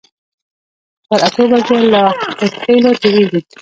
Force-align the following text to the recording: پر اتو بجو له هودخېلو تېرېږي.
پر 1.07 1.19
اتو 1.27 1.43
بجو 1.51 1.75
له 1.93 2.01
هودخېلو 2.39 2.91
تېرېږي. 3.01 3.41